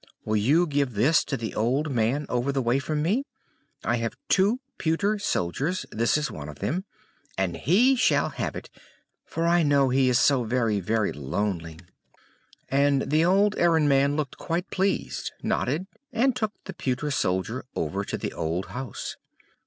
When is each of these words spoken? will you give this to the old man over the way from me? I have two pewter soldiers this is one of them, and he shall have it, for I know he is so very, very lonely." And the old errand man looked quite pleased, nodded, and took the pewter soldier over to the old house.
will 0.25 0.35
you 0.35 0.65
give 0.65 0.93
this 0.95 1.23
to 1.23 1.37
the 1.37 1.53
old 1.53 1.91
man 1.91 2.25
over 2.27 2.51
the 2.51 2.59
way 2.63 2.79
from 2.79 3.03
me? 3.03 3.23
I 3.83 3.97
have 3.97 4.15
two 4.29 4.59
pewter 4.79 5.19
soldiers 5.19 5.85
this 5.91 6.17
is 6.17 6.31
one 6.31 6.49
of 6.49 6.57
them, 6.57 6.85
and 7.37 7.55
he 7.55 7.95
shall 7.95 8.29
have 8.29 8.55
it, 8.55 8.71
for 9.27 9.45
I 9.45 9.61
know 9.61 9.89
he 9.89 10.09
is 10.09 10.17
so 10.17 10.43
very, 10.43 10.79
very 10.79 11.11
lonely." 11.13 11.77
And 12.67 13.11
the 13.11 13.23
old 13.23 13.53
errand 13.59 13.89
man 13.89 14.15
looked 14.15 14.39
quite 14.39 14.71
pleased, 14.71 15.33
nodded, 15.43 15.85
and 16.11 16.35
took 16.35 16.53
the 16.63 16.73
pewter 16.73 17.11
soldier 17.11 17.65
over 17.75 18.03
to 18.03 18.17
the 18.17 18.33
old 18.33 18.69
house. 18.73 19.17